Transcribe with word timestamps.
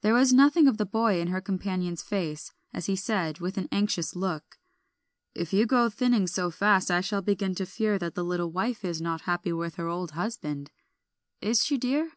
There 0.00 0.14
was 0.14 0.32
nothing 0.32 0.68
of 0.68 0.78
the 0.78 0.86
boy 0.86 1.20
in 1.20 1.28
her 1.28 1.42
companion's 1.42 2.00
face, 2.00 2.50
as 2.72 2.86
he 2.86 2.96
said, 2.96 3.40
with 3.40 3.58
an 3.58 3.68
anxious 3.70 4.16
look 4.16 4.56
"If 5.34 5.52
you 5.52 5.66
go 5.66 5.84
on 5.84 5.90
thinning 5.90 6.26
so 6.28 6.50
fast 6.50 6.90
I 6.90 7.02
shall 7.02 7.20
begin 7.20 7.54
to 7.56 7.66
fear 7.66 7.98
that 7.98 8.14
the 8.14 8.24
little 8.24 8.50
wife 8.50 8.86
is 8.86 9.02
not 9.02 9.20
happy 9.28 9.52
with 9.52 9.74
her 9.74 9.86
old 9.88 10.12
husband. 10.12 10.70
Is 11.42 11.62
she, 11.62 11.76
dear?" 11.76 12.12